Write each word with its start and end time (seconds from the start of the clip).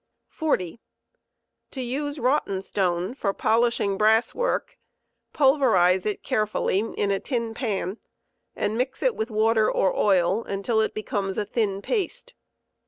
Bottenatone. 0.31 0.39
40. 0.79 0.79
To 1.69 1.81
use 1.83 2.19
rotten 2.19 2.61
stone 2.63 3.13
for 3.13 3.33
polishing 3.35 3.99
brass 3.99 4.33
work, 4.33 4.79
pulverize 5.31 6.07
it 6.07 6.23
carefully 6.23 6.79
in 6.79 7.11
a 7.11 7.19
tin 7.19 7.53
pan'and 7.53 8.77
mix 8.79 9.03
it 9.03 9.15
with 9.15 9.29
water 9.29 9.69
or 9.71 9.95
oil 9.95 10.43
until 10.43 10.81
it 10.81 10.95
becomes 10.95 11.37
a 11.37 11.45
thin 11.45 11.83
paste. 11.83 12.33